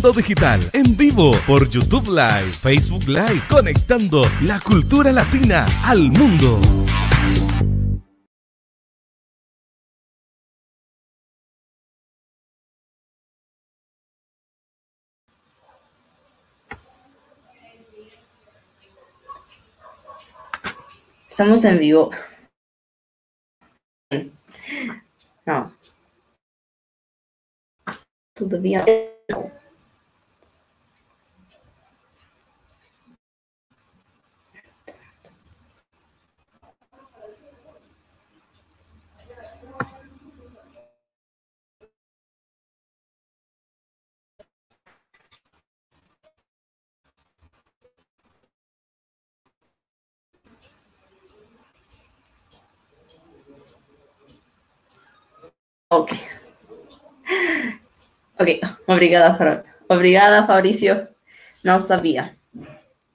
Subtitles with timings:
[0.00, 6.58] Bebemundo Digital, en vivo por YouTube Live, Facebook Live, conectando la cultura latina al mundo.
[21.28, 22.10] Estamos en vivo.
[25.44, 25.80] No.
[55.92, 56.16] Ok.
[58.38, 59.64] Ok, obrigada, Fran.
[59.88, 61.08] Obrigada, Fabrício.
[61.64, 62.38] Não sabia.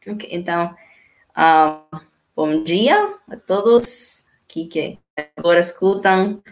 [0.05, 0.75] Ok, então,
[1.33, 1.85] ah,
[2.35, 4.99] bom dia a todos aqui que
[5.37, 6.43] agora escutam.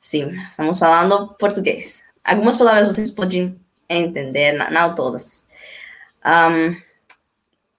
[0.00, 2.02] Sim, estamos falando português.
[2.24, 3.56] Algumas palavras vocês podem
[3.88, 5.46] entender, não todas.
[6.26, 6.76] Um,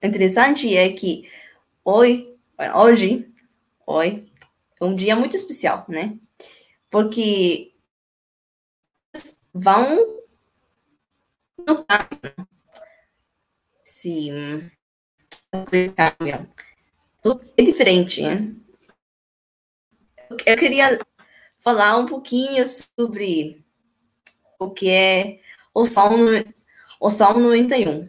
[0.02, 1.28] interessante é que
[1.84, 2.34] hoje,
[2.74, 3.30] hoje,
[3.86, 4.32] hoje,
[4.80, 6.16] é um dia muito especial, né?
[6.90, 7.71] Porque
[9.52, 10.06] vão
[11.66, 12.48] no campo.
[13.84, 14.30] Se
[15.52, 16.48] as coisas cambiam.
[17.56, 18.54] É diferente, né?
[20.46, 20.98] Eu queria
[21.60, 23.64] falar um pouquinho sobre
[24.58, 25.40] o que é
[25.74, 26.26] o Salmo,
[26.98, 28.08] o Salmo 91.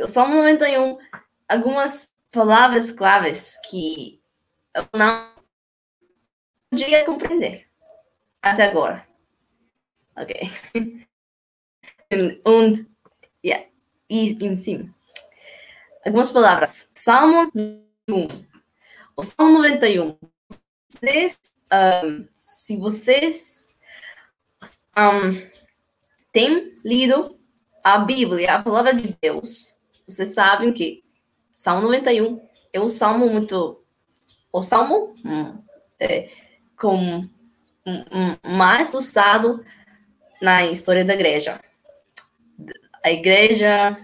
[0.00, 0.98] O Salmo 91,
[1.48, 4.20] algumas palavras claves que
[4.74, 5.32] eu não
[6.68, 7.68] podia compreender
[8.42, 9.13] até agora.
[10.16, 10.50] Ok.
[12.46, 12.86] Und,
[13.42, 14.94] e em cima.
[16.04, 16.90] Algumas palavras.
[16.94, 18.28] Salmo 91.
[19.16, 20.16] O Salmo 91.
[20.88, 21.38] Vocês,
[22.04, 23.68] um, se vocês
[24.96, 25.50] um,
[26.32, 27.38] têm lido
[27.82, 31.02] a Bíblia, a palavra de Deus, vocês sabem que
[31.52, 32.40] Salmo 91
[32.72, 33.82] é um salmo muito.
[34.52, 35.62] O salmo hum,
[35.98, 36.30] é,
[36.76, 37.28] com
[38.44, 39.64] mais usado
[40.40, 41.60] na história da igreja.
[43.02, 43.96] A igreja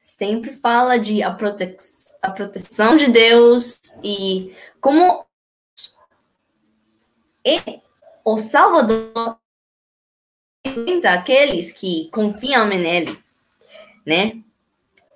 [0.00, 1.76] sempre fala de a, prote
[2.22, 5.24] a proteção de Deus e como
[7.44, 7.80] é
[8.24, 9.38] o Salvador
[11.04, 13.18] aqueles que confiam nele,
[14.04, 14.42] né?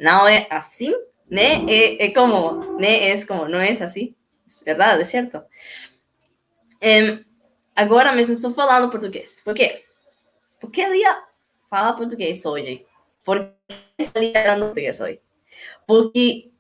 [0.01, 0.93] Não é assim,
[1.29, 1.65] né?
[1.69, 3.11] É, é como, né?
[3.11, 4.15] É como, não é assim,
[4.65, 5.43] verdade, é certo?
[7.75, 9.41] Agora mesmo estou falando português.
[9.45, 9.85] Por quê?
[10.61, 11.23] Porque Lia
[11.69, 12.87] fala português hoje.
[13.25, 15.21] Por que Lia falando português hoje?
[15.87, 16.51] Porque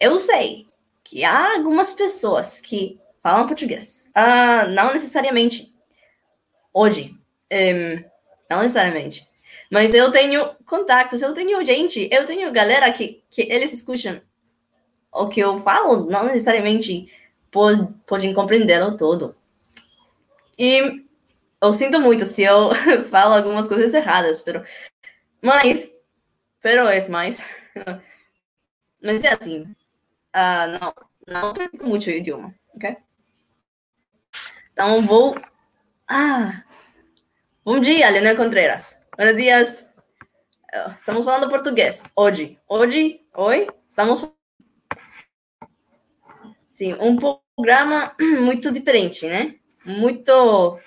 [0.00, 0.66] eu sei
[1.04, 4.08] que há algumas pessoas que falam português.
[4.14, 5.74] Ah, não necessariamente
[6.72, 7.14] hoje.
[7.52, 8.04] Um,
[8.48, 9.28] não necessariamente.
[9.70, 14.20] Mas eu tenho contatos, eu tenho gente, eu tenho galera que, que eles escutam
[15.12, 17.10] o que eu falo, não necessariamente
[17.50, 19.36] podem compreendê-lo todo.
[20.58, 21.06] E
[21.60, 22.70] eu sinto muito se eu
[23.08, 24.64] falo algumas coisas erradas, pero,
[25.40, 25.88] mas,
[26.60, 27.40] pero é mais.
[29.00, 32.96] Mas é assim, uh, não, não pratico muito o idioma, ok?
[34.72, 35.40] Então vou.
[36.08, 36.64] Ah!
[37.64, 39.00] Bom dia, Leonel Contreras.
[39.16, 39.88] Buenos dias.
[40.96, 42.02] Estamos falando português.
[42.16, 42.58] Hoje.
[42.68, 43.20] Hoje.
[43.36, 43.68] Oi.
[43.88, 44.28] Estamos.
[46.66, 49.54] Sim, um programa muito diferente, né?
[49.88, 50.78] Muito.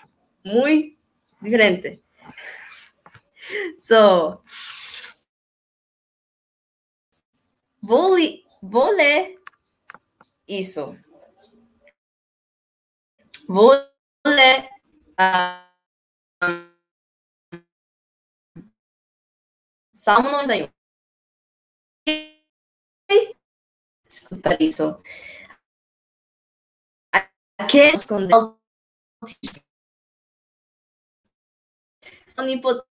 [0.46, 0.96] Muito
[1.42, 2.04] diferente.
[3.80, 4.44] So.
[7.82, 9.42] Vou, li, vou ler
[10.48, 10.96] isso.
[13.48, 13.72] Vou
[14.24, 14.70] ler.
[15.20, 16.72] Uh,
[19.96, 20.70] Salmo 91.
[24.08, 25.02] Escutar isso.
[27.58, 28.61] Aquele escondeu
[32.38, 32.86] onipotente.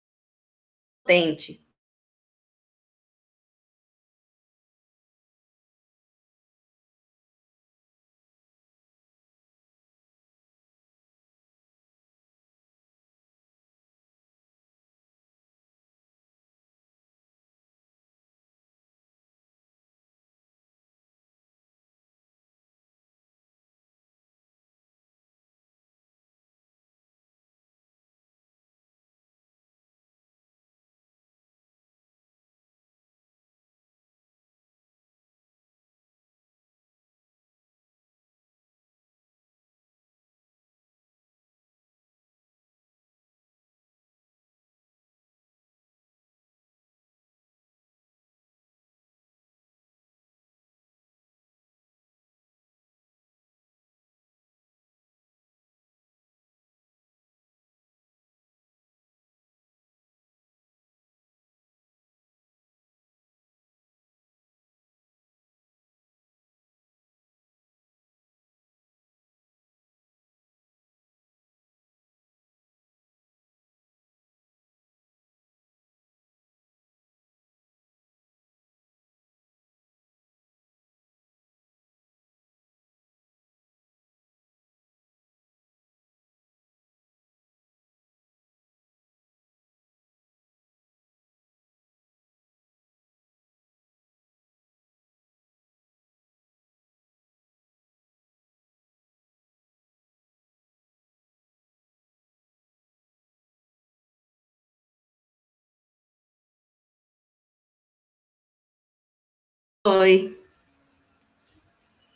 [109.87, 110.37] Oi.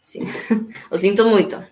[0.01, 0.23] Sim,
[0.91, 1.65] eu sinto muito.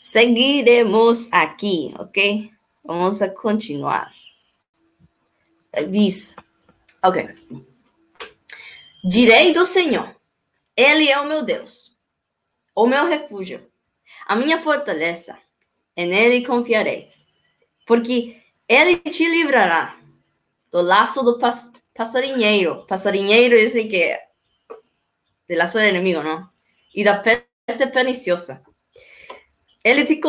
[0.00, 2.50] Seguiremos aqui, ok?
[2.84, 4.12] Vamos a continuar.
[5.88, 6.34] Diz,
[7.00, 7.28] ok.
[9.04, 10.16] Direi do Senhor,
[10.76, 11.96] Ele é o meu Deus,
[12.74, 13.64] o meu refúgio,
[14.26, 15.38] a minha fortaleza,
[15.96, 17.08] e nele confiarei,
[17.86, 19.96] porque Ele te livrará
[20.72, 22.84] do laço do pas passarinheiro.
[22.86, 24.23] Passarinheiro, eu sei que é
[25.48, 26.48] de laço do inimigo, não?
[26.94, 28.62] E da peste perniciosa.
[29.82, 30.20] Ele te,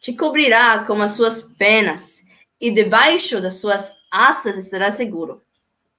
[0.00, 2.24] te cobrirá com as suas penas,
[2.60, 5.42] e debaixo das suas asas estará seguro.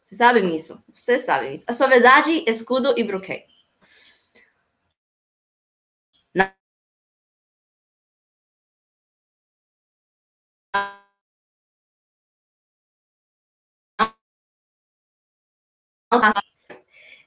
[0.01, 0.81] Vocês sabem isso?
[0.94, 1.65] Vocês sabem isso.
[1.67, 3.44] A sua verdade, escudo e bloqueio.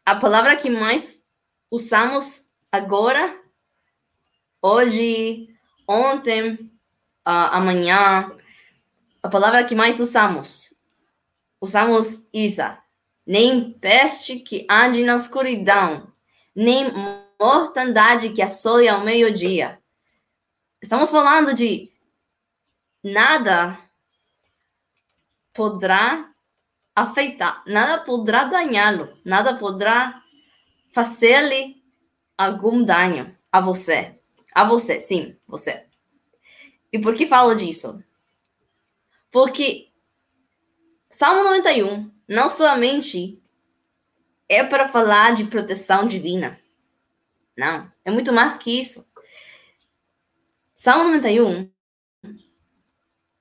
[0.04, 1.27] A palavra que mais
[1.70, 3.36] usamos agora,
[4.60, 5.48] hoje,
[5.86, 6.54] ontem,
[7.26, 8.32] uh, amanhã,
[9.22, 10.74] a palavra que mais usamos,
[11.60, 12.78] usamos Isa.
[13.26, 16.10] Nem peste que ande na escuridão,
[16.54, 16.86] nem
[17.38, 19.78] mortandade que assole ao meio-dia.
[20.80, 21.92] Estamos falando de
[23.02, 23.78] nada
[25.52, 26.30] poderá
[26.94, 30.22] afetar, nada poderá danhá-lo, nada poderá
[30.98, 31.80] fazer-lhe
[32.36, 34.18] algum dano a você.
[34.52, 35.86] A você, sim, você.
[36.92, 38.02] E por que falo disso?
[39.30, 39.92] Porque
[41.08, 43.40] Salmo 91 não somente
[44.48, 46.60] é para falar de proteção divina.
[47.56, 49.06] Não, é muito mais que isso.
[50.74, 51.70] Salmo 91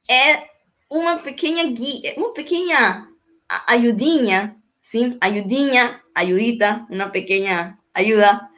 [0.07, 0.47] é
[0.87, 3.11] uma pequena guia, uma pequena
[3.65, 4.56] ayudinha,
[4.87, 8.49] sim, ayudinha, ayudita, uma pequena ajuda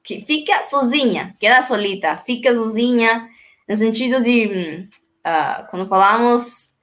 [0.00, 3.28] que fica sozinha, queda solita, fica sozinha,
[3.68, 4.88] no sentido de
[5.26, 6.76] uh, quando falamos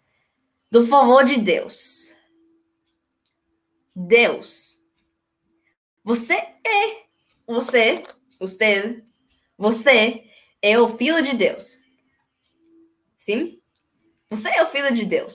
[0.70, 2.18] do favor de Deus.
[3.96, 4.84] Deus,
[6.04, 7.06] você é,
[7.48, 8.04] você,
[8.38, 9.02] você,
[9.58, 10.26] você
[10.62, 11.80] é o filho de Deus.
[13.16, 13.62] Sim?
[14.30, 15.34] Você é o filho de Deus.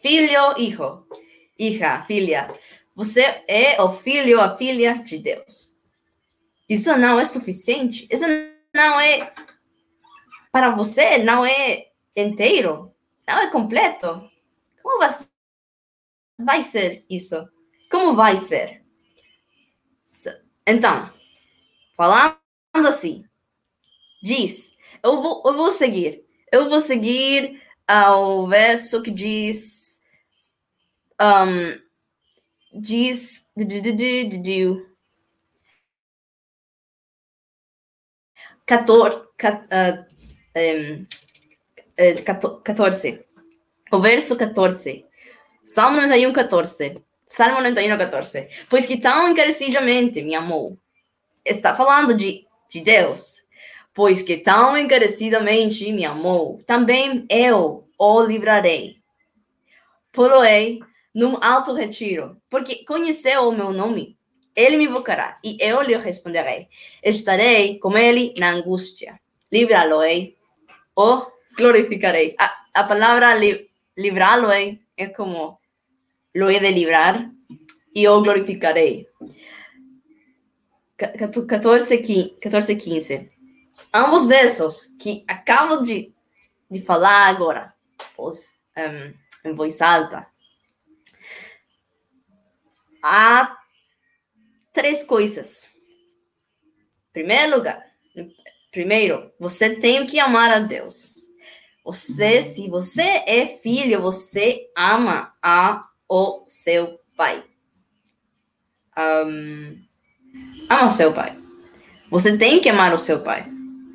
[0.00, 1.04] Filho, hijo,
[1.58, 2.52] hija, filha.
[2.94, 5.72] Você é o filho, a filha de Deus.
[6.68, 8.06] Isso não é suficiente.
[8.10, 8.24] Isso
[8.74, 9.32] não é
[10.50, 12.94] para você, não é inteiro,
[13.26, 14.30] não é completo.
[14.82, 14.98] Como
[16.40, 17.48] vai ser isso?
[17.90, 18.82] Como vai ser?
[20.66, 21.10] Então,
[21.96, 22.36] falando
[22.86, 23.24] assim,
[24.22, 29.81] diz, eu vou, eu vou seguir, eu vou seguir ao verso que diz.
[31.22, 31.80] Um,
[32.74, 33.48] diz.
[33.54, 34.86] Du,
[38.66, 40.04] 14, uh,
[42.64, 43.24] 14.
[43.92, 45.06] O verso 14.
[45.64, 47.04] Salmo 91, 14.
[47.26, 48.48] Salmo 91, 14.
[48.68, 50.76] Pois que tão encarecidamente me amou.
[51.44, 53.42] Está falando de, de Deus
[53.94, 58.96] pois que tão encarecidamente me amou, também eu o livrarei.
[60.10, 60.80] Poloei
[61.14, 64.16] num alto retiro, porque conheceu o meu nome.
[64.54, 66.68] Ele me invocará e eu lhe responderei.
[67.02, 69.18] Estarei com ele na angústia.
[69.50, 70.36] Livrá-lo-ei
[70.96, 71.26] o
[71.56, 72.34] glorificarei.
[72.38, 75.58] A, a palavra li, livrá-lo-ei é como
[76.34, 77.30] lo de livrar
[77.94, 79.06] e o glorificarei.
[80.96, 83.32] 14, 14 15
[83.92, 86.14] ambos versos que acabo de,
[86.70, 87.74] de falar agora,
[88.16, 90.26] pois, um, em voz alta,
[93.02, 93.56] há
[94.72, 95.68] três coisas.
[97.12, 97.84] Primeiro lugar,
[98.70, 101.14] primeiro, você tem que amar a Deus.
[101.84, 107.44] Você, se você é filho, você ama a o seu pai.
[108.96, 109.82] Um,
[110.68, 111.38] ama o seu pai.
[112.10, 113.48] Você tem que amar o seu pai.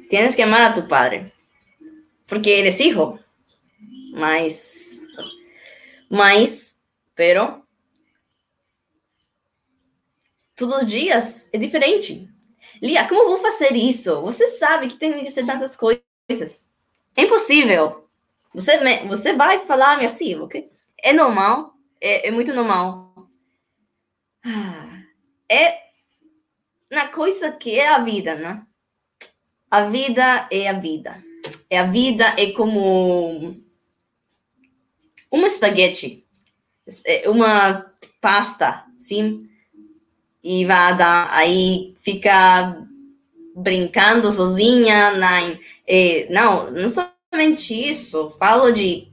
[0.09, 1.31] Tienes que amar a tu padre,
[2.27, 3.19] porque eres hijo.
[4.13, 4.99] Mas,
[6.09, 6.81] mas,
[7.13, 7.66] pero,
[10.57, 12.27] todos os dias é diferente.
[12.81, 14.21] Lia, como vou fazer isso?
[14.23, 16.69] Você sabe que tem que ser tantas coisas.
[17.15, 18.09] É impossível.
[18.53, 20.69] Você, você vai falar assim, ok?
[21.01, 23.29] É normal, é, é muito normal.
[24.43, 25.03] Ah,
[25.49, 25.87] é
[26.89, 28.65] na coisa que é a vida, né?
[29.69, 31.23] A vida é a vida.
[31.69, 33.61] É a vida é como
[35.29, 36.25] uma espaguete,
[37.05, 39.49] é uma pasta, sim.
[40.50, 42.82] E vai dar, aí fica
[43.54, 49.12] brincando sozinha, não, é, não, não somente isso, falo de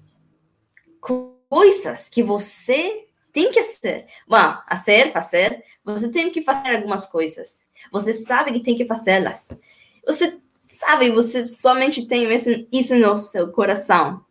[1.48, 4.06] coisas que você tem que fazer.
[4.28, 7.64] Bom, fazer, fazer, você tem que fazer algumas coisas.
[7.90, 9.58] Você sabe que tem que fazê-las.
[10.06, 10.38] Você
[10.68, 12.28] sabe, você somente tem
[12.70, 14.24] isso no seu coração.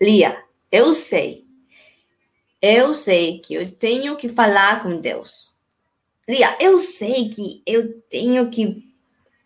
[0.00, 1.44] Lia, eu sei.
[2.62, 5.51] Eu sei que eu tenho que falar com Deus.
[6.32, 8.82] Lia, eu sei que eu tenho que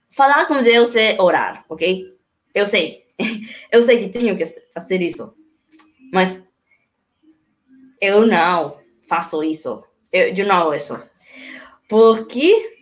[0.08, 2.16] falar com Deus é orar, ok?
[2.54, 3.04] Eu sei.
[3.72, 5.34] Eu sei que tenho que fazer isso.
[6.12, 6.42] Mas
[8.00, 8.78] eu não
[9.08, 9.82] faço isso.
[10.12, 11.02] Eu, eu não isso.
[11.88, 12.78] Porque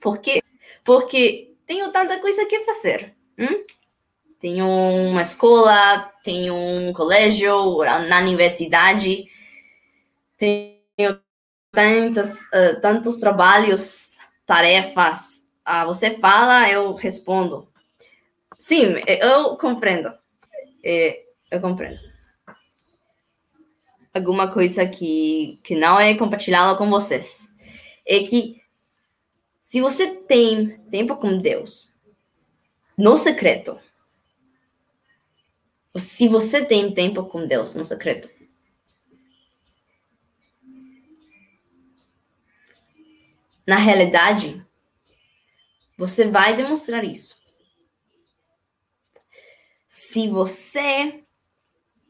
[0.00, 0.42] porque
[0.84, 3.14] porque tenho tanta coisa que fazer.
[3.38, 3.62] Hum?
[4.38, 9.26] Tenho uma escola, tenho um colégio, na universidade,
[10.36, 11.23] tenho
[11.74, 14.16] tantos, uh, tantos trabalhos,
[14.46, 15.46] tarefas.
[15.64, 17.68] Ah, você fala, eu respondo.
[18.58, 20.12] Sim, eu compreendo.
[20.82, 22.00] É, eu compreendo.
[24.12, 27.48] Alguma coisa que, que não é compartilhada com vocês
[28.06, 28.62] é que
[29.60, 31.92] se você tem tempo com Deus,
[32.96, 33.78] no secreto,
[35.96, 38.28] se você tem tempo com Deus no secreto,
[43.66, 44.64] na realidade,
[45.96, 47.36] você vai demonstrar isso.
[49.86, 51.22] Se você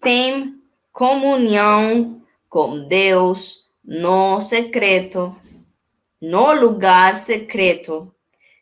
[0.00, 0.60] tem
[0.92, 5.36] comunhão com Deus no secreto,
[6.20, 8.14] no lugar secreto.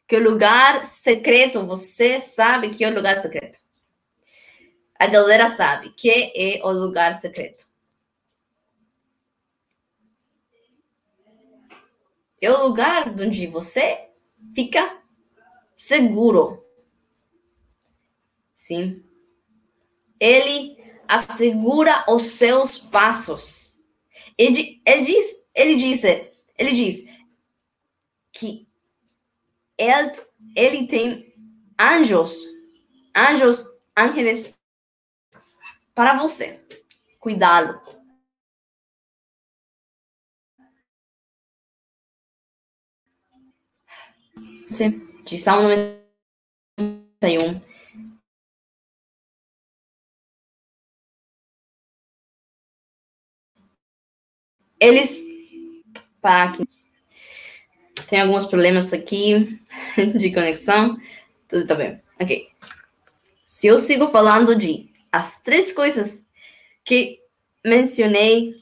[0.08, 3.60] Que o lugar secreto, você sabe que é o lugar secreto.
[4.98, 7.66] A galera sabe que é o lugar secreto.
[12.42, 14.08] É o lugar onde você
[14.52, 15.00] fica
[15.76, 16.66] seguro.
[18.52, 19.04] Sim.
[20.18, 23.78] Ele assegura os seus passos.
[24.36, 27.06] Ele, ele diz, ele diz, ele diz,
[28.32, 28.66] que
[29.78, 30.12] ele,
[30.56, 31.32] ele tem
[31.78, 32.42] anjos,
[33.16, 34.58] anjos, ángeles
[35.94, 36.60] para você,
[37.20, 37.80] cuidá-lo.
[45.24, 45.68] De Salmo
[46.78, 47.60] 91.
[54.80, 55.18] Eles,
[56.20, 56.64] para que
[58.08, 59.60] tem alguns problemas aqui
[60.18, 60.96] de conexão.
[61.46, 62.02] Tudo tá bem.
[62.20, 62.48] Ok.
[63.46, 66.26] Se eu sigo falando de as três coisas
[66.84, 67.20] que
[67.64, 68.54] mencionei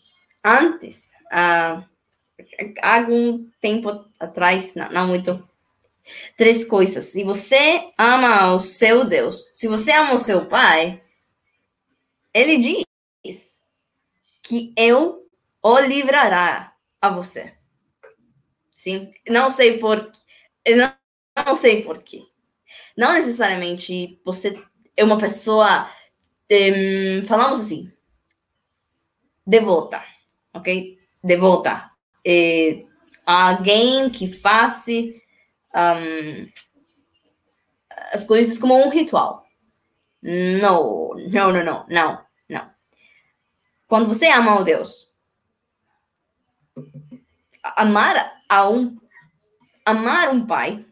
[0.44, 1.82] antes, uh,
[2.82, 5.48] há algum tempo atrás, não, não muito,
[6.36, 7.04] três coisas.
[7.04, 11.02] Se você ama o seu Deus, se você ama o seu pai,
[12.32, 13.60] ele diz
[14.42, 15.28] que eu
[15.62, 17.54] o livrará a você.
[18.74, 20.10] Sim, não sei por
[20.66, 20.92] não,
[21.46, 22.22] não sei por quê.
[22.96, 24.62] Não necessariamente você
[24.96, 25.90] é uma pessoa,
[26.50, 27.92] um, falamos assim,
[29.46, 30.02] devota,
[30.52, 30.98] ok?
[31.22, 31.90] Devota.
[32.26, 32.84] É
[33.24, 35.19] alguém que faz
[35.74, 36.50] um,
[38.12, 39.46] as coisas como um ritual.
[40.22, 42.70] Não, não, não, não, não, não.
[43.88, 45.10] Quando você ama o Deus,
[47.62, 48.98] amar a um
[49.84, 50.84] amar um pai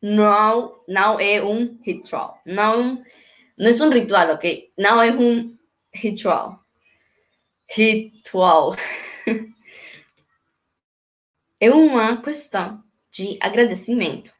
[0.00, 3.02] não não é um ritual, não
[3.56, 4.72] não é um ritual, ok?
[4.78, 5.56] Não é um
[5.92, 6.58] ritual,
[7.68, 8.76] ritual
[11.60, 12.87] é uma questão
[13.18, 14.32] de agradecimento,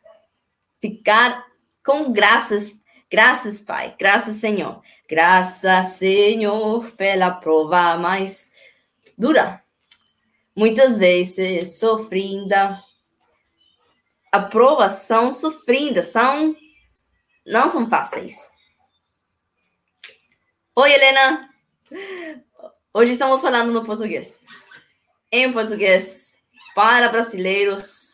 [0.81, 1.45] ficar
[1.85, 2.81] com graças,
[3.11, 8.53] graças Pai, graças Senhor, graças Senhor pela prova mais
[9.17, 9.61] dura
[10.55, 12.81] muitas vezes sofrida.
[14.31, 16.55] A provação sofrida são
[17.45, 18.49] não são fáceis.
[20.77, 21.49] Oi, Helena.
[22.95, 24.45] Hoje estamos falando no português.
[25.33, 26.37] Em português
[26.75, 28.08] para brasileiros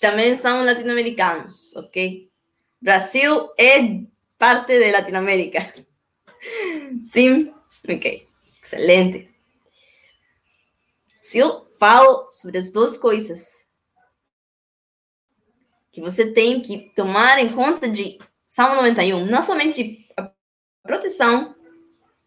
[0.00, 2.30] também são latino-americanos, ok?
[2.80, 4.00] Brasil é
[4.38, 5.72] parte de Latinoamérica.
[7.04, 7.52] Sim?
[7.86, 8.26] Ok.
[8.62, 9.30] Excelente.
[11.22, 13.66] Se eu falo sobre as duas coisas
[15.92, 20.30] que você tem que tomar em conta de Salmo 91, não somente a
[20.82, 21.54] proteção,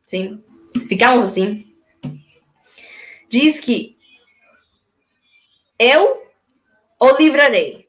[0.05, 0.43] sim,
[0.87, 1.75] ficamos assim.
[3.29, 3.97] Diz que
[5.79, 6.22] eu
[7.03, 7.85] o livrarei.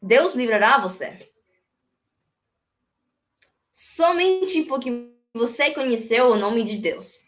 [0.00, 1.32] Deus livrará você.
[3.72, 7.18] Somente porque você conheceu o nome de Deus.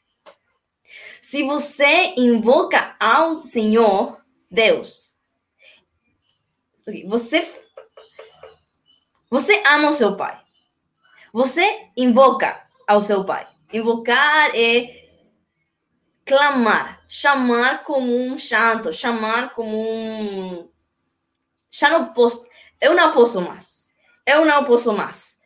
[1.21, 5.19] Se você invoca ao Senhor Deus,
[7.07, 7.53] você
[9.29, 10.41] você ama o seu pai.
[11.33, 13.49] Você invoca ao seu pai.
[13.73, 15.07] Invocar é
[16.25, 20.76] clamar, chamar como um chanto, chamar como um.
[21.79, 22.47] Já não posso.
[22.81, 23.93] Eu não posso mais.
[24.27, 25.41] Eu não posso mais.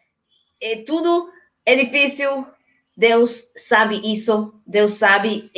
[0.61, 1.29] É tudo
[1.67, 2.47] é difícil.
[2.97, 4.55] Deus sabe isso.
[4.67, 5.51] Deus sabe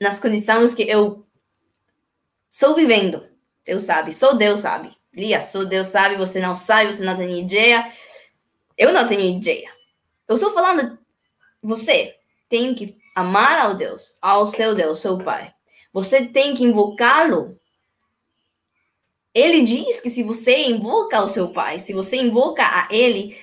[0.00, 1.26] nas condições que eu
[2.50, 3.28] estou vivendo.
[3.64, 4.12] Deus sabe.
[4.12, 4.96] Só Deus sabe.
[5.12, 6.16] Lia, só Deus sabe.
[6.16, 6.94] Você não sabe.
[6.94, 7.92] Você não tem ideia.
[8.76, 9.70] Eu não tenho ideia.
[10.26, 10.98] Eu estou falando.
[11.62, 12.14] Você
[12.48, 15.52] tem que amar ao Deus, ao seu Deus, seu Pai.
[15.92, 17.58] Você tem que invocá-lo.
[19.36, 23.38] Ele diz que se você invoca o seu Pai, se você invoca a Ele,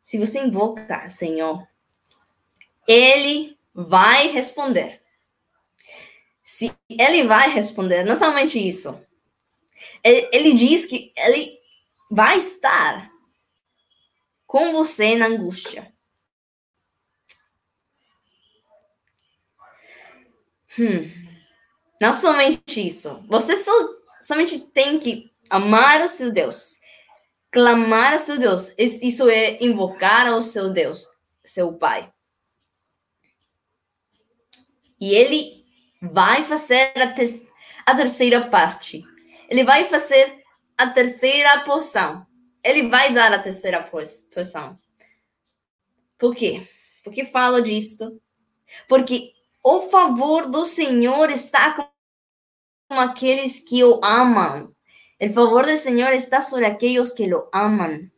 [0.00, 1.66] se você invoca, Senhor,
[2.86, 5.02] Ele vai responder.
[6.44, 9.04] Se Ele vai responder, não somente isso.
[10.04, 11.58] Ele, ele diz que Ele
[12.08, 13.10] vai estar
[14.46, 15.92] com você na angústia.
[20.78, 21.10] Hum.
[22.00, 23.24] Não somente isso.
[23.26, 23.72] Você só,
[24.20, 26.80] somente tem que amar o seu Deus,
[27.50, 28.74] clamar ao seu Deus.
[28.78, 31.06] Isso é invocar ao seu Deus,
[31.44, 32.10] seu Pai.
[34.98, 35.62] E ele
[36.00, 37.28] vai fazer a, ter
[37.84, 39.04] a terceira parte.
[39.46, 40.42] Ele vai fazer
[40.78, 42.26] a terceira porção.
[42.64, 44.78] Ele vai dar a terceira porção.
[46.16, 46.66] Por quê?
[47.04, 48.22] Por que falo disto?
[48.88, 51.74] Porque o favor do Senhor está
[52.88, 54.72] com aqueles que o amam.
[55.22, 58.10] O favor do Senhor está sobre aqueles que o amam.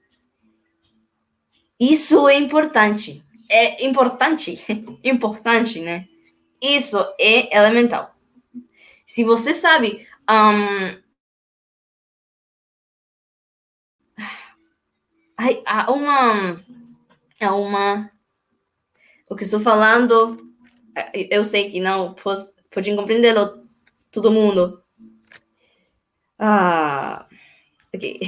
[1.78, 3.22] Isso é importante.
[3.48, 4.64] É importante.
[5.04, 6.08] importante, né?
[6.60, 8.14] Isso é elemental.
[9.06, 10.06] Se você sabe.
[10.28, 11.02] Um,
[15.66, 16.64] há uma.
[17.40, 18.10] Há uma.
[19.28, 20.54] O que estou falando
[21.30, 23.34] eu sei que não pode compreender
[24.10, 24.83] todo mundo.
[26.46, 27.26] Ah,
[27.94, 28.20] ok.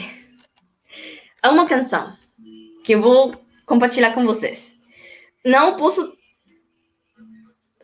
[1.42, 2.16] Há uma canção
[2.82, 4.74] que eu vou compartilhar com vocês.
[5.44, 6.16] Não posso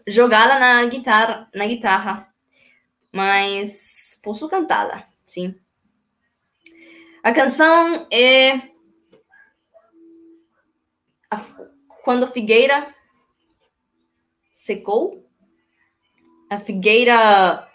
[0.07, 2.35] jogá-la na guitarra, na guitarra,
[3.13, 5.55] mas posso cantá-la, sim.
[7.23, 8.71] A canção é
[12.03, 12.95] quando a figueira
[14.51, 15.31] secou.
[16.49, 17.71] A figueira,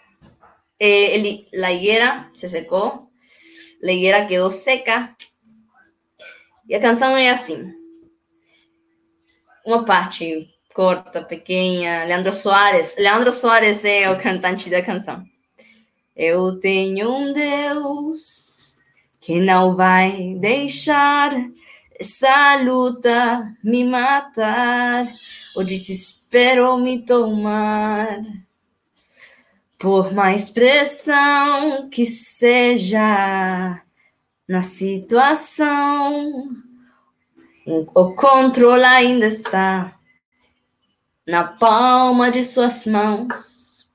[0.78, 3.10] eh, ele, la higuera se secou.
[3.80, 5.14] La higuera quedou seca.
[6.68, 7.72] E a canção é assim.
[9.64, 12.04] Uma parte corta, pequena.
[12.04, 12.96] Leandro Soares.
[12.98, 15.24] Leandro Soares é o cantante da canção.
[16.14, 18.76] Eu tenho um Deus
[19.20, 21.32] que não vai deixar
[22.00, 25.06] essa luta me matar
[25.56, 28.20] o desespero me tomar.
[29.78, 33.80] Por mais pressão que seja
[34.48, 36.50] na situação,
[37.64, 39.96] o controle ainda está
[41.24, 43.86] na palma de suas mãos.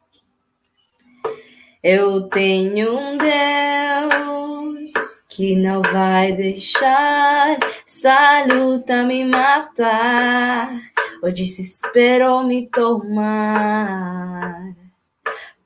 [1.84, 4.94] Eu tenho um Deus
[5.28, 10.80] que não vai deixar essa luta me matar,
[11.22, 14.04] o desespero me tomar.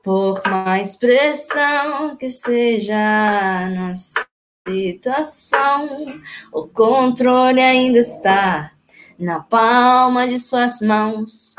[0.08, 3.94] Por mais pressão que seja na
[4.66, 8.72] situação, o controle ainda está
[9.20, 11.58] na palma de suas mãos.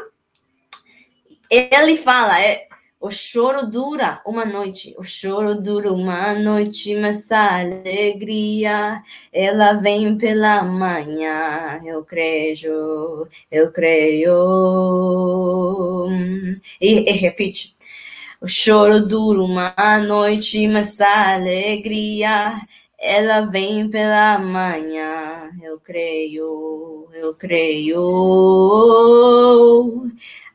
[1.50, 2.66] Ele fala, é,
[2.98, 10.16] o choro dura uma noite, o choro dura uma noite, mas a alegria ela vem
[10.16, 11.82] pela manhã.
[11.84, 14.32] Eu creio, eu creio.
[16.80, 17.77] E, e repite.
[18.40, 22.60] O choro dura uma noite, mas a alegria
[22.98, 25.50] ela vem pela manhã.
[25.62, 27.98] Eu creio, eu creio.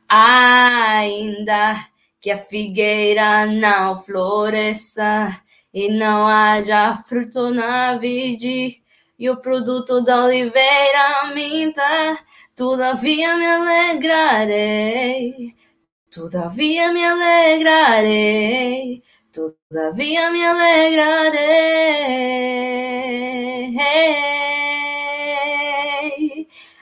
[0.08, 1.88] Ainda
[2.22, 5.42] que a figueira não floresça
[5.74, 8.82] e não haja fruto na vide
[9.20, 12.18] e o produto da oliveira minta,
[12.56, 15.56] todavia me alegrarei,
[16.14, 21.34] todavia me alegrarei, Todavia me alegrarei.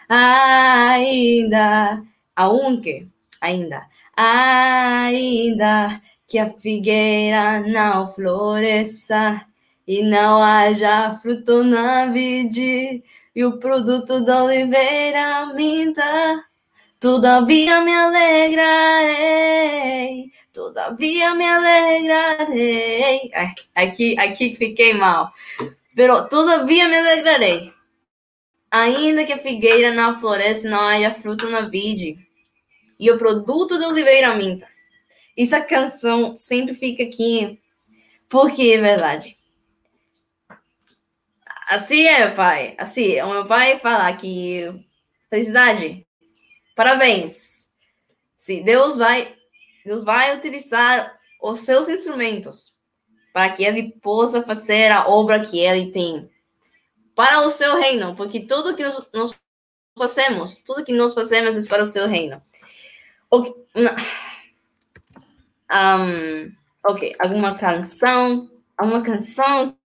[0.09, 2.03] Ainda,
[2.35, 3.07] aunque,
[3.39, 9.45] ainda, ainda que a figueira não floresça
[9.87, 13.01] e não haja fruto na vide
[13.33, 16.50] e o produto da oliveira minta.
[17.01, 18.61] Todavia me alegrarei,
[20.53, 23.31] todavia me alegrarei.
[23.73, 25.33] Aqui, aqui fiquei mal.
[25.95, 27.73] Pero todavia me alegrarei.
[28.69, 32.19] Ainda que a figueira não floresça, não haja fruto na vide,
[32.99, 34.67] e o produto da oliveira minta.
[35.35, 37.59] Essa canção sempre fica aqui,
[38.29, 39.35] porque é verdade.
[41.67, 42.75] Assim é, pai.
[42.77, 44.71] Assim, o meu pai fala que
[45.31, 46.05] felicidade,
[46.75, 47.67] parabéns.
[48.37, 49.35] Sim, Deus vai,
[49.85, 52.73] Deus vai utilizar os seus instrumentos
[53.33, 56.29] para que ele possa fazer a obra que ele tem
[57.15, 59.39] para o seu reino, porque tudo que nós, nós
[59.97, 62.41] fazemos, tudo que nós fazemos é para o seu reino.
[63.29, 63.53] Okay.
[65.73, 66.53] Um,
[66.85, 69.77] ok, alguma canção, alguma canção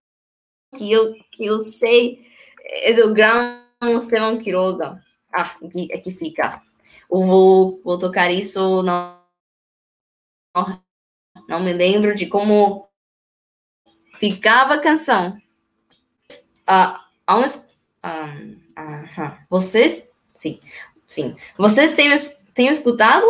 [0.77, 2.27] que eu, que eu sei
[2.65, 3.63] é do grão
[3.99, 5.01] Estevão Quiroga.
[5.33, 6.61] Ah, aqui, aqui fica.
[7.09, 9.23] Vou, vou tocar isso, não,
[11.49, 12.89] não me lembro de como
[14.19, 15.41] ficava a canção.
[16.67, 17.45] Ah, há um,
[18.03, 20.61] ah, vocês, sim,
[21.07, 21.37] sim.
[21.57, 22.11] Vocês têm,
[22.55, 23.25] têm escutado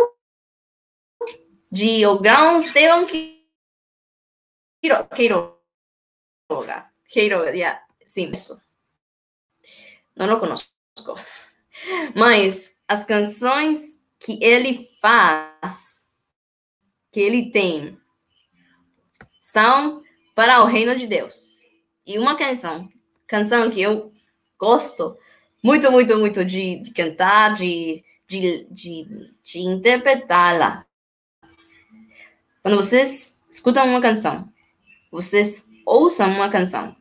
[1.71, 3.05] de o grão Estevão
[4.81, 5.57] Quiroga?
[7.15, 7.81] Hero, yeah.
[8.05, 8.59] sim, isso.
[10.15, 10.71] Não o conosco.
[12.15, 16.07] Mas as canções que ele faz,
[17.11, 17.97] que ele tem,
[19.41, 20.01] são
[20.33, 21.55] para o reino de Deus.
[22.05, 22.89] E uma canção,
[23.27, 24.13] canção que eu
[24.57, 25.17] gosto
[25.63, 30.85] muito, muito, muito de, de cantar, de, de, de, de interpretá-la.
[32.61, 34.51] Quando vocês escutam uma canção,
[35.11, 36.95] vocês ouçam uma canção.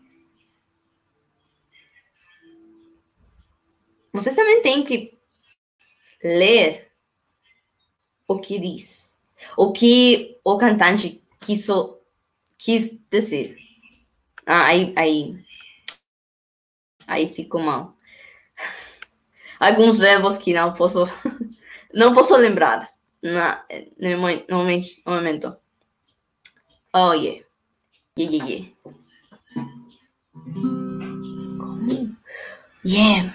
[4.13, 5.16] Vocês também têm que
[6.23, 6.91] ler
[8.27, 9.19] o que diz,
[9.57, 11.67] o que o cantante quis,
[12.59, 13.57] quis dizer.
[14.45, 15.45] Ah, aí, aí,
[17.07, 17.97] aí ficou mal.
[19.59, 21.05] Alguns verbos que não posso,
[21.93, 22.91] não posso lembrar
[23.23, 23.65] na,
[23.99, 24.47] no, momento,
[25.05, 25.57] no momento.
[26.93, 27.45] Oh, yeah.
[28.19, 28.65] Yeah, yeah, yeah.
[31.59, 32.17] Como?
[32.85, 33.35] Yeah.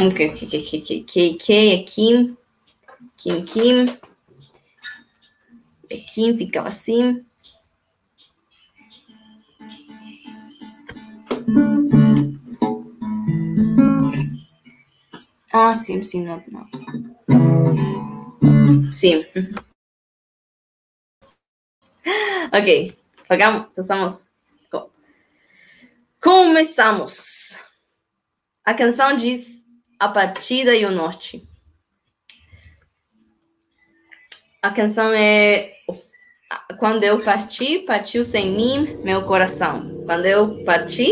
[0.00, 0.58] Ok, ok, ok,
[1.04, 2.36] ok, ok, Kim.
[3.16, 3.86] Kim, Kim.
[6.12, 7.24] Kim ficava assim.
[15.52, 16.66] Ah, sim, sim, não, não.
[18.92, 19.24] Sim.
[22.52, 22.96] ok,
[23.28, 24.28] pagamos, passamos.
[26.20, 27.56] Começamos.
[28.64, 29.63] A canção diz
[30.04, 31.48] A Partida e o Norte.
[34.60, 35.76] A canção é
[36.78, 40.04] Quando eu parti, partiu sem mim meu coração.
[40.04, 41.10] Quando eu parti,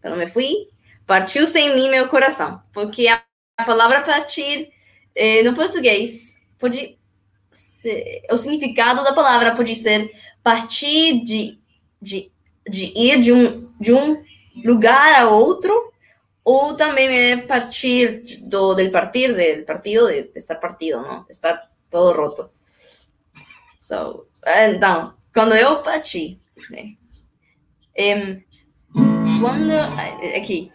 [0.00, 0.66] quando me fui,
[1.06, 2.62] partiu sem mim meu coração.
[2.72, 3.22] Porque a
[3.66, 4.70] palavra partir
[5.14, 6.98] eh, no português pode
[7.52, 10.10] ser, o significado da palavra pode ser
[10.42, 11.58] partir de,
[12.00, 12.32] de,
[12.66, 14.24] de ir de um, de um
[14.64, 15.92] lugar a outro
[16.44, 21.26] ou também é partir do del partir del partido de, de estar partido, não?
[21.28, 22.50] Estar todo roto.
[23.78, 26.38] So, então, quando eu parti,
[26.70, 26.96] né?
[27.98, 28.42] Um,
[29.40, 29.72] quando
[30.36, 30.70] aqui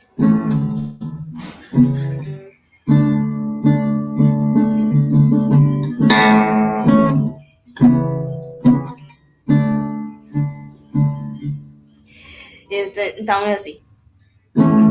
[13.19, 13.55] Então é.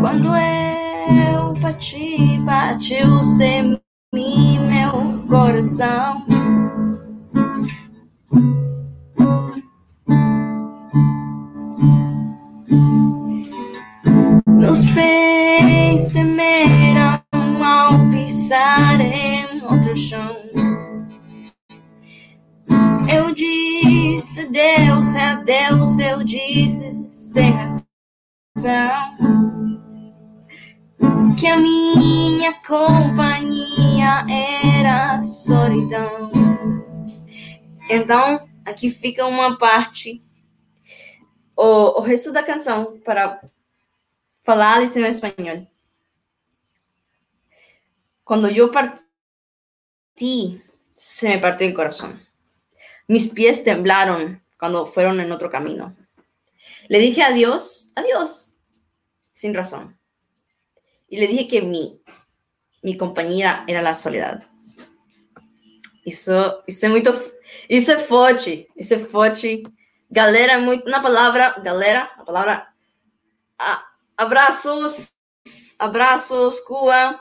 [0.00, 3.80] Quando eu bati, bateu sem
[4.14, 6.24] mim meu coração.
[14.46, 17.20] Meus pés temeram
[17.64, 20.36] ao pisar em outro chão.
[23.12, 29.47] Eu disse Deus, é Deus, eu disse sem razão
[31.38, 34.26] que a minha companhia
[34.82, 36.32] era solidão.
[37.88, 40.24] Então, aqui fica uma parte,
[41.56, 43.40] o, o resto da canção, para
[44.42, 45.66] falar em espanhol.
[48.24, 49.00] Quando eu partí,
[50.96, 52.20] se me partió el corazón.
[53.06, 55.94] Mis pies temblaron cuando fueron en otro camino.
[56.88, 58.56] Le dije adiós, adiós,
[59.30, 59.97] sin razón.
[61.08, 62.00] Y le dije que mi,
[62.82, 64.42] mi compañera era la soledad.
[66.04, 67.10] Isso, isso é muito.
[67.68, 68.68] Isso é forte.
[68.76, 69.62] Isso é forte.
[70.10, 70.88] Galera, muito.
[70.88, 71.58] Na palavra.
[71.60, 72.68] Galera, a palavra.
[73.58, 75.12] A, abraços.
[75.78, 77.20] Abraços, Cuba.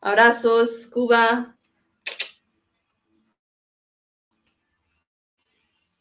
[0.00, 1.54] Abraços, Cuba.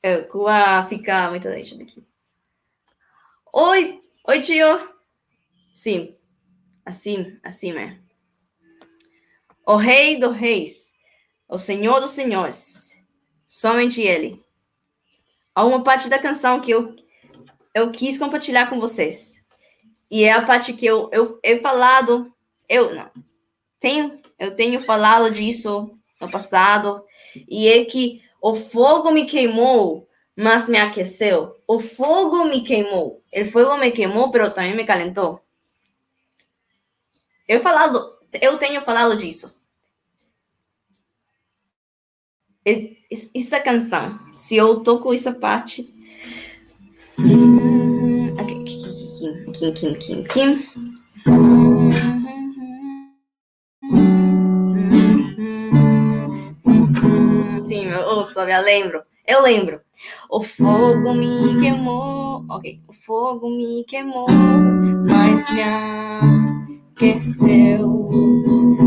[0.02, 2.04] É, Cuba fica muito longe daqui.
[3.54, 4.90] Oi, oi, tio.
[5.74, 6.18] Sim,
[6.86, 7.98] assim, assim é.
[9.66, 10.94] O rei dos reis,
[11.48, 12.92] o senhor dos senhores,
[13.48, 14.40] somente ele.
[15.54, 16.96] Há uma parte da canção que eu,
[17.74, 19.46] eu quis compartilhar com vocês.
[20.10, 22.34] E é a parte que eu, eu, eu falado,
[22.68, 23.10] eu não,
[23.80, 27.04] tenho, eu tenho falado disso no passado,
[27.50, 31.56] e é que o fogo me queimou mas me aqueceu.
[31.68, 33.24] O fogo me queimou.
[33.32, 35.42] O fogo me queimou, mas também me calentou.
[37.48, 39.60] Eu falado, eu tenho falado disso.
[43.36, 45.94] Essa canção, se eu toco essa parte.
[57.66, 59.04] Sim, eu todavía lembro.
[59.26, 59.82] Eu lembro.
[60.30, 62.82] O fogo me queimou, ok.
[62.88, 64.28] O fogo me queimou,
[65.06, 65.62] mas me
[67.02, 68.10] aqueceu.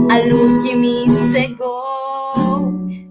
[0.08, 2.70] A luz que me cegou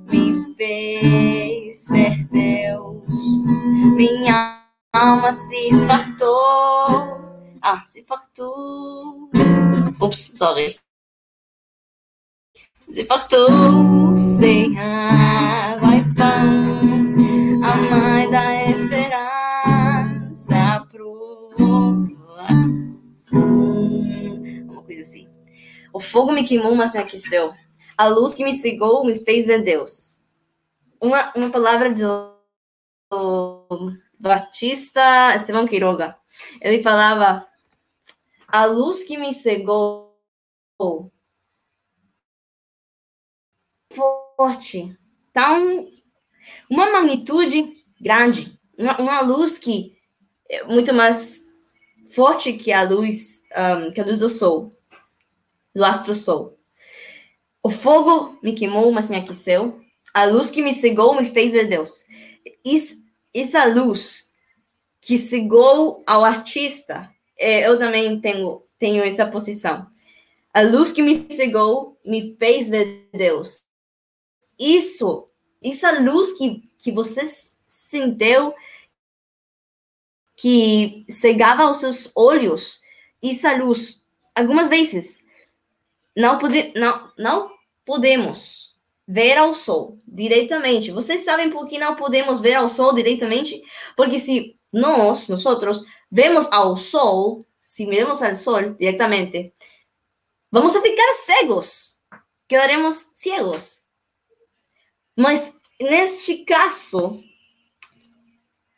[0.09, 3.03] me fez ver Deus.
[3.97, 4.63] Minha
[4.93, 7.19] alma se fartou.
[7.61, 9.29] Ah, se fartou.
[9.99, 10.79] Ups, sorry.
[12.79, 18.62] Se fartou sem água e pão a mãe da
[26.13, 27.55] fogo me queimou, mas me aqueceu.
[27.97, 30.21] A luz que me cegou me fez ver Deus.
[31.01, 32.37] Uma, uma palavra do,
[34.19, 35.01] do artista
[35.35, 36.15] Estevão Quiroga.
[36.61, 37.47] Ele falava:
[38.47, 40.15] A luz que me cegou
[44.37, 44.95] forte,
[45.31, 45.87] tão
[46.69, 49.97] uma magnitude grande, uma, uma luz que
[50.49, 51.43] é muito mais
[52.13, 54.69] forte que a luz, um, que a luz do sol,
[55.73, 56.57] do astro sol.
[57.61, 59.81] O fogo me queimou, mas me aqueceu.
[60.13, 62.05] A luz que me cegou me fez ver Deus.
[63.33, 64.31] Essa luz
[65.01, 69.87] que cegou ao artista, é, eu também tenho, tenho essa posição.
[70.53, 73.63] A luz que me cegou me fez ver Deus.
[74.59, 75.29] Isso
[75.63, 77.23] essa luz que, que você
[77.65, 78.53] sentiu,
[80.35, 82.81] que cegava os seus olhos,
[83.23, 84.05] essa luz,
[84.35, 85.25] algumas vezes,
[86.15, 87.51] não, pode, não, não
[87.85, 88.73] podemos
[89.07, 90.91] ver ao sol diretamente.
[90.91, 93.61] Vocês sabem por que não podemos ver ao sol diretamente?
[93.95, 99.53] Porque se nós, nós outros, vemos ao sol, se vemos ao sol diretamente,
[100.51, 101.97] vamos ficar cegos,
[102.47, 103.83] quedaremos cegos.
[105.15, 107.21] Mas neste caso,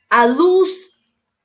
[0.09, 0.95] a luz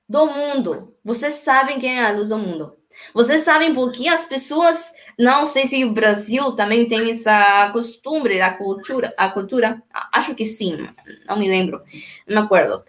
[0.08, 0.96] do mundo.
[1.04, 2.76] Vocês sabem quem é a luz do mundo.
[3.12, 8.38] Vocês sabem por que as pessoas, não sei se o Brasil também tem essa costume
[8.38, 9.82] da cultura, a cultura,
[10.12, 10.88] acho que sim,
[11.26, 11.82] não me lembro,
[12.26, 12.84] não me acordo.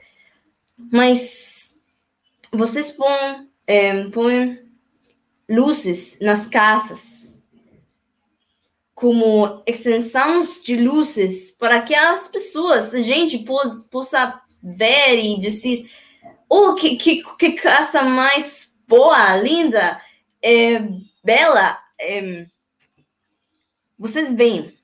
[0.91, 1.80] Mas
[2.52, 4.60] vocês põem, é, põem
[5.50, 7.32] luzes nas casas
[9.02, 13.43] como extensões de luzes para que as pessoas, a gente
[13.89, 15.89] possa ver e dizer,
[16.47, 20.01] oh, que, que, que casa mais boa, linda,
[20.41, 20.80] é,
[21.23, 21.82] bela.
[21.97, 22.45] É,
[23.97, 24.77] vocês veem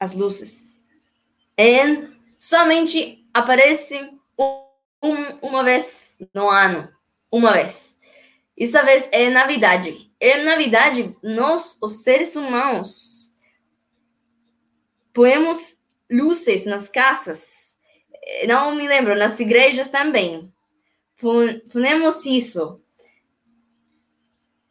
[0.00, 0.80] as luzes.
[1.58, 6.90] E somente aparece um, uma vez no ano,
[7.30, 8.00] uma vez.
[8.58, 10.10] Essa vez é Navidade.
[10.18, 13.34] E, na verdade, nós, os seres humanos,
[15.12, 17.76] põemos luzes nas casas.
[18.48, 20.50] Não me lembro, nas igrejas também.
[21.70, 22.81] Ponemos isso.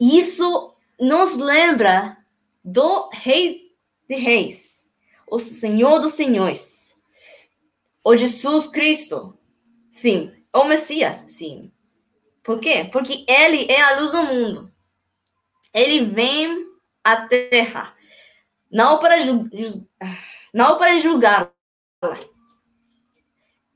[0.01, 2.17] Isso nos lembra
[2.63, 3.71] do Rei
[4.09, 4.89] de Reis,
[5.27, 6.97] o Senhor dos Senhores.
[8.03, 9.37] O Jesus Cristo,
[9.91, 10.33] sim.
[10.51, 11.71] O Messias, sim.
[12.41, 12.89] Por quê?
[12.91, 14.73] Porque ele é a luz do mundo.
[15.71, 16.65] Ele vem
[17.03, 17.95] à terra,
[18.71, 19.47] não para, ju
[20.51, 21.53] não para julgar.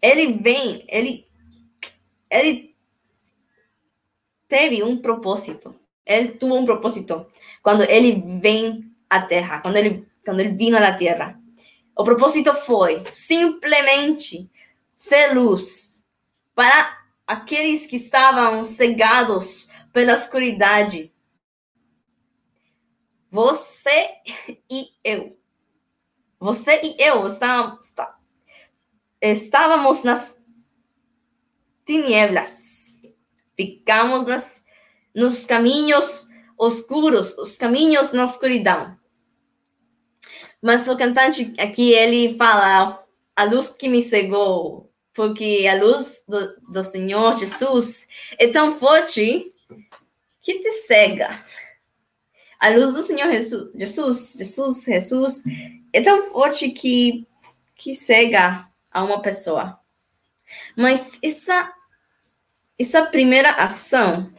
[0.01, 1.27] Ele vem, ele,
[2.31, 2.75] ele
[4.47, 5.84] teve um propósito.
[6.05, 7.25] Ele teve um propósito
[7.63, 11.39] quando ele vem à terra, quando ele, quando ele vinha à terra.
[11.95, 14.49] O propósito foi simplesmente
[14.95, 16.05] ser luz
[16.53, 21.11] para aqueles que estavam cegados pela escuridade.
[23.31, 24.09] Você
[24.69, 25.37] e eu.
[26.39, 27.93] Você e eu estávamos,
[29.21, 30.41] estávamos nas
[31.85, 32.93] tinieblas.
[33.55, 34.64] Ficamos nas,
[35.15, 38.97] nos caminhos oscuros, os caminhos na escuridão.
[40.61, 42.99] Mas o cantante aqui, ele fala,
[43.35, 49.53] a luz que me cegou, porque a luz do, do Senhor Jesus é tão forte
[50.41, 51.39] que te cega.
[52.59, 55.43] A luz do Senhor Jesus, Jesus, Jesus, Jesus
[55.93, 57.27] é tão forte que,
[57.75, 59.79] que cega a uma pessoa.
[60.75, 61.71] Mas essa,
[62.77, 64.33] essa primeira ação,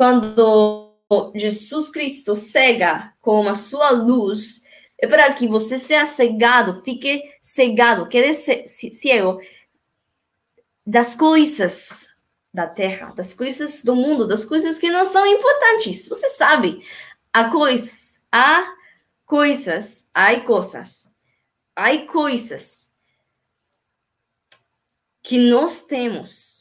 [0.00, 0.96] quando
[1.34, 4.64] Jesus Cristo cega com a sua luz,
[4.98, 9.42] é para que você seja cegado, fique cegado, quede cego
[10.86, 12.16] das coisas
[12.50, 16.08] da terra, das coisas do mundo, das coisas que não são importantes.
[16.08, 16.82] Você sabe,
[17.30, 18.74] há coisas, há
[19.26, 21.12] coisas, há coisas,
[21.76, 22.90] há coisas
[25.22, 26.60] que nós temos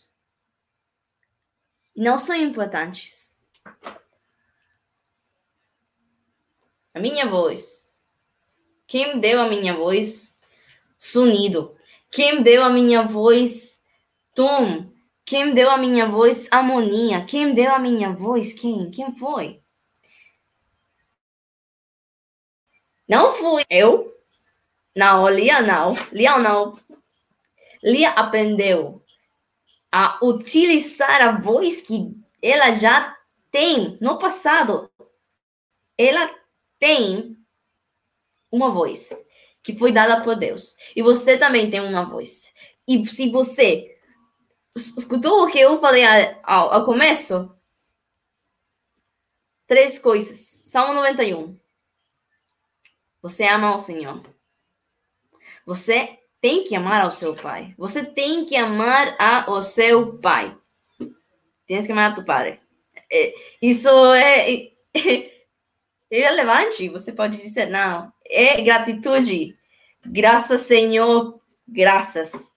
[1.99, 3.28] não são importantes.
[6.93, 7.91] A minha voz.
[8.87, 10.39] Quem deu a minha voz?
[10.97, 11.77] Sonido.
[12.11, 13.81] Quem deu a minha voz?
[14.33, 14.91] Tom,
[15.23, 16.47] quem deu a minha voz?
[16.51, 17.23] Harmonia.
[17.25, 18.51] Quem deu a minha voz?
[18.53, 18.89] Quem?
[18.89, 19.61] Quem foi?
[23.07, 24.11] Não fui eu.
[24.95, 25.95] Não, Lia não.
[26.11, 26.79] Lia não.
[27.83, 29.03] Lia aprendeu
[29.91, 33.15] a utilizar a voz que ela já
[33.51, 34.91] tem no passado.
[35.97, 36.29] Ela
[36.77, 37.37] tem
[38.51, 39.09] uma voz
[39.61, 40.77] que foi dada por Deus.
[40.95, 42.51] E você também tem uma voz.
[42.87, 43.97] E se você
[44.75, 46.03] escutou o que eu falei
[46.43, 47.53] ao, ao começo?
[49.67, 50.39] Três coisas.
[50.39, 51.59] Salmo 91.
[53.21, 54.23] Você ama o Senhor.
[55.65, 57.75] Você tem que amar ao seu pai.
[57.77, 60.57] Você tem que amar ao seu pai.
[61.67, 62.59] Tens que amar a tu pai.
[63.11, 64.51] É, isso é,
[64.93, 65.31] é
[66.11, 66.89] irrelevante.
[66.89, 68.11] Você pode dizer, não.
[68.25, 69.55] É gratitude.
[70.05, 71.39] Graças, Senhor.
[71.67, 72.51] Graças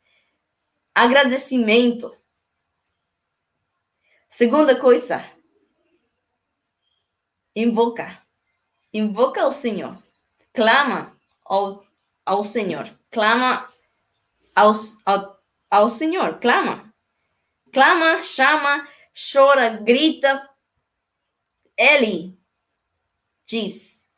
[0.95, 2.15] agradecimento.
[4.29, 5.25] Segunda coisa,
[7.55, 8.21] invoca.
[8.93, 10.03] Invoca o Senhor.
[10.53, 11.85] Clama ao,
[12.25, 12.91] ao Senhor.
[13.11, 13.73] Clama
[14.55, 14.73] ao,
[15.05, 15.39] ao,
[15.71, 16.39] ao Senhor.
[16.41, 16.93] Clama.
[17.73, 20.49] Clama, chama, chora, grita.
[21.77, 22.39] Ele
[23.47, 24.09] diz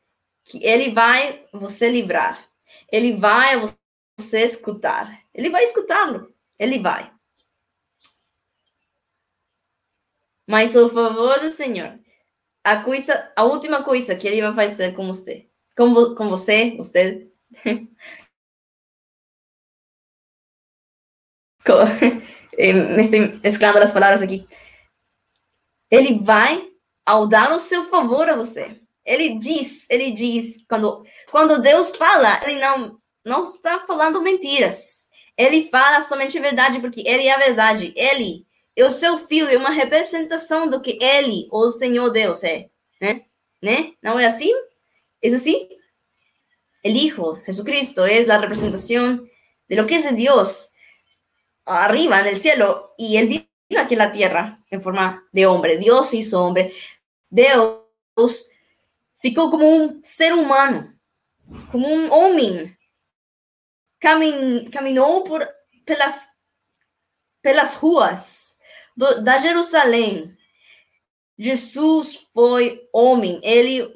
[0.44, 2.48] que ele vai você livrar.
[2.90, 3.54] Ele vai
[4.18, 5.24] você escutar.
[5.32, 6.34] Ele vai escutá-lo.
[6.58, 7.12] Ele vai.
[10.46, 11.98] Mas o favor do Senhor,
[12.62, 17.30] a coisa, a última coisa que ele vai fazer com você, com, com você, você,
[22.58, 24.46] eh, me estou mesclando as palavras aqui.
[25.90, 26.68] Ele vai
[27.04, 28.80] ao dar o seu favor a você.
[29.04, 35.06] Ele diz, ele diz, quando, quando Deus fala, ele não, não está falando mentiras.
[35.36, 37.92] Ele fala somente a verdade porque ele é a verdade.
[37.96, 42.68] Ele é o seu filho, é uma representação do que ele, o Senhor Deus, é.
[43.00, 43.22] Né?
[43.62, 43.92] né?
[44.02, 44.52] Não é assim?
[45.22, 45.68] É assim?
[46.84, 49.24] O Hijo, Jesucristo, é a representação
[49.68, 50.74] de lo que es Dios
[51.66, 55.78] arriba en el cielo y él vino aquí en la tierra en forma de hombre.
[55.78, 56.72] Dios hizo hombre.
[57.28, 58.50] Deus
[59.16, 60.94] ficou como um ser humano,
[61.72, 62.76] como um homem
[64.00, 65.46] camin, caminhou por,
[65.84, 66.28] pelas,
[67.42, 68.56] pelas ruas
[68.96, 70.36] do, da Jerusalém.
[71.36, 73.92] Jesus foi homem, ele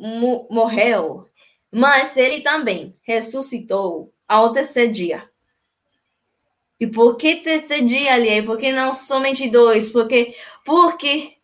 [0.50, 1.30] morreu,
[1.70, 5.30] mas ele também ressuscitou ao terceiro dia.
[6.80, 8.42] E por que terceiro dia ali?
[8.42, 9.90] Por que não somente dois?
[9.90, 11.38] Porque, porque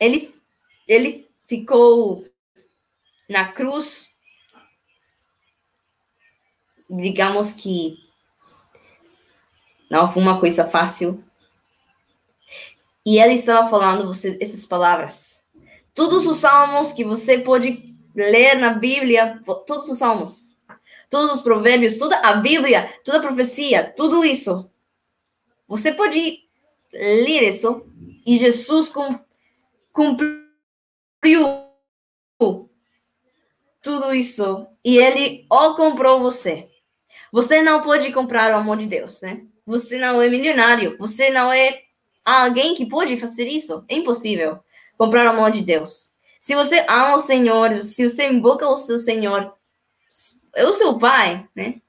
[0.00, 0.34] ele,
[0.88, 2.26] ele ficou
[3.28, 4.14] na cruz
[6.88, 7.98] digamos que
[9.90, 11.22] Não foi uma coisa fácil.
[13.04, 15.44] E ele estava falando você, essas palavras.
[15.94, 20.53] Todos os salmos que você pode ler na Bíblia, todos os salmos,
[21.14, 24.68] todos os provérbios, toda a Bíblia, toda a profecia, tudo isso.
[25.68, 26.40] Você pode
[26.92, 27.86] ler isso
[28.26, 28.92] e Jesus
[29.92, 30.42] cumpriu
[33.80, 36.68] tudo isso e ele o comprou você.
[37.30, 39.44] Você não pode comprar o amor de Deus, né?
[39.64, 41.80] Você não é milionário, você não é
[42.24, 43.84] alguém que pode fazer isso.
[43.86, 44.58] É impossível
[44.98, 46.12] comprar o amor de Deus.
[46.40, 49.54] Se você ama o Senhor, se você invoca o seu Senhor,
[50.54, 51.80] é o seu pai, né?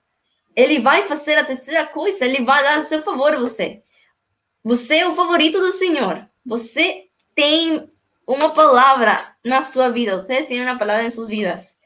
[0.56, 3.84] Ele vai fazer a terceira coisa, ele vai dar o seu favor a você.
[4.64, 6.28] Você é o favorito do Senhor.
[6.46, 7.92] Você tem
[8.26, 10.18] uma palavra na sua vida.
[10.18, 11.78] Você tem uma palavra em suas vidas.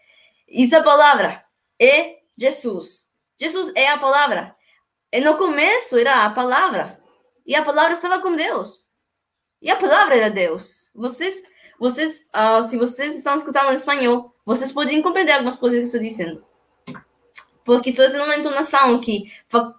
[0.47, 1.43] Essa palavra
[1.79, 3.09] é Jesus.
[3.39, 4.55] Jesus é a palavra.
[5.11, 6.99] E no começo era a palavra.
[7.45, 8.87] E a palavra estava com Deus.
[9.61, 10.89] E a palavra era Deus.
[10.95, 11.41] Vocês,
[11.79, 15.99] vocês, uh, se vocês estão escutando em espanhol, vocês podem compreender algumas coisas que estou
[15.99, 16.45] dizendo.
[17.75, 19.31] Porque isso é uma entonação que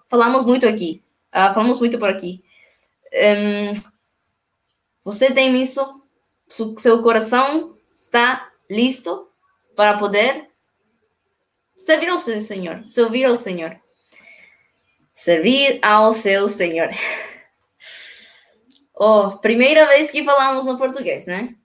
[0.07, 1.03] falamos muito aqui.
[1.33, 2.41] Uh, falamos muito por aqui.
[3.13, 3.73] Um,
[5.03, 5.85] você tem isso?
[6.77, 9.27] Seu coração está listo
[9.75, 10.47] para poder
[11.77, 12.81] servir ao seu Senhor.
[12.85, 13.77] Servir ao Senhor.
[15.13, 16.89] Servir ao seu Senhor.
[19.03, 21.55] Oh, primeira vez que falamos no português, né?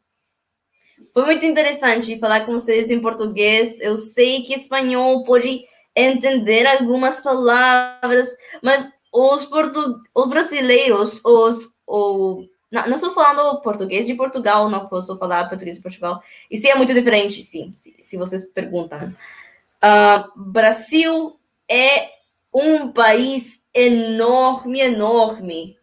[1.12, 3.78] Foi muito interessante falar com vocês em português.
[3.78, 5.66] Eu sei que espanhol pode
[5.96, 10.02] entender algumas palavras, mas os, portu...
[10.14, 11.74] os brasileiros, os,
[12.70, 16.22] não, não estou falando português de Portugal, não posso falar português de Portugal.
[16.50, 19.14] Isso é muito diferente, sim, se, se vocês perguntam.
[19.82, 21.38] Uh, Brasil
[21.68, 22.10] é
[22.52, 25.76] um país enorme, enorme.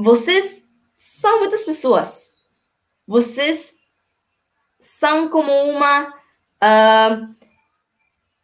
[0.00, 0.64] Vocês
[0.96, 2.36] são muitas pessoas.
[3.04, 3.74] Vocês
[4.78, 7.34] são como uma, uh,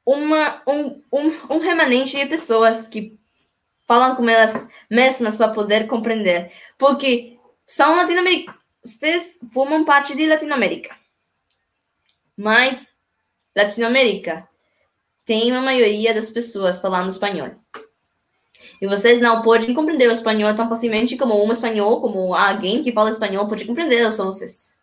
[0.04, 3.18] uma um, um, um remanente de pessoas que
[3.86, 6.52] falam com elas mesmas para poder compreender.
[6.78, 8.60] Porque são latino-americanos.
[8.82, 10.94] Vocês formam parte de Latinoamérica.
[12.36, 12.96] Mas
[13.56, 14.48] Latinoamérica
[15.24, 17.52] tem uma maioria das pessoas falando espanhol.
[18.80, 22.92] E vocês não podem compreender o espanhol tão facilmente como um espanhol, como alguém que
[22.92, 24.74] fala espanhol pode compreender, só vocês.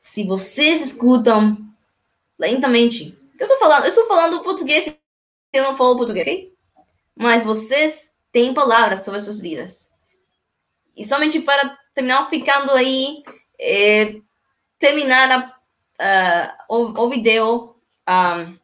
[0.00, 1.58] Se vocês escutam
[2.38, 4.94] lentamente, eu estou falando, eu estou falando português,
[5.50, 6.54] eu não falo português, ok?
[7.16, 9.90] Mas vocês têm palavras sobre as suas vidas.
[10.94, 13.22] E somente para terminar ficando aí,
[13.58, 14.16] é,
[14.78, 15.56] terminar
[15.98, 17.74] a, uh, o, o vídeo.
[18.08, 18.58] Um,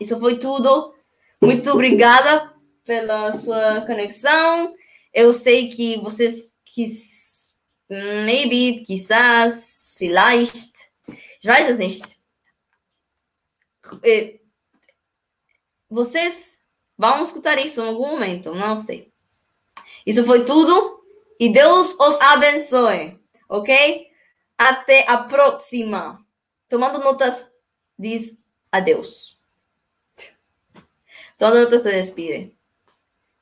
[0.00, 0.94] isso foi tudo.
[1.38, 4.74] Muito obrigada pela sua conexão.
[5.12, 7.54] Eu sei que vocês quis,
[7.88, 10.72] maybe, quizás, vielleicht,
[11.42, 12.19] ich weiß es nicht.
[15.88, 16.64] Vocês
[16.96, 19.12] vão escutar isso em algum momento, não sei.
[20.06, 21.04] Isso foi tudo
[21.38, 23.18] e Deus os abençoe,
[23.48, 24.06] ok?
[24.56, 26.24] Até a próxima.
[26.68, 27.52] Tomando notas,
[27.98, 28.38] diz
[28.70, 29.38] adeus.
[31.38, 32.54] Todo notas se despide.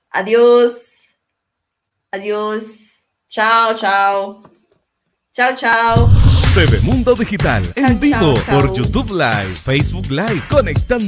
[0.09, 1.17] Adiós.
[2.13, 3.09] Adiós.
[3.29, 4.43] Chao, chao.
[5.33, 6.18] Chao, chao.
[6.59, 11.07] TV Mundo Digital en vivo por YouTube Live, Facebook Live, conectando